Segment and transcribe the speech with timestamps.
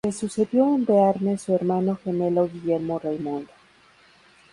[0.03, 3.51] Le sucedió en Bearne su hermano gemelo Guillermo Raimundo.